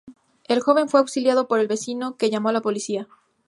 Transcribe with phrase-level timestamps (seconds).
[0.45, 3.07] El joven fue auxiliado por un vecino que llamó a la policía.